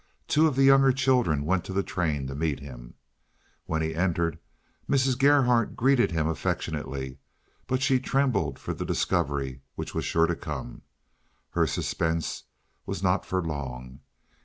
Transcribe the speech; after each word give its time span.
Two 0.27 0.47
of 0.47 0.55
the 0.55 0.63
younger 0.63 0.91
children 0.91 1.45
went 1.45 1.63
to 1.65 1.73
the 1.73 1.83
train 1.83 2.25
to 2.25 2.33
meet 2.33 2.59
him. 2.59 2.95
When 3.65 3.83
he 3.83 3.93
entered 3.93 4.39
Mrs. 4.89 5.15
Gerhardt 5.15 5.75
greeted 5.75 6.09
him 6.09 6.27
affectionately, 6.27 7.19
but 7.67 7.83
she 7.83 7.99
trembled 7.99 8.57
for 8.57 8.73
the 8.73 8.83
discovery 8.83 9.61
which 9.75 9.93
was 9.93 10.03
sure 10.03 10.25
to 10.25 10.35
come. 10.35 10.81
Her 11.51 11.67
suspense 11.67 12.45
was 12.87 13.03
not 13.03 13.27
for 13.27 13.43
long. 13.43 13.99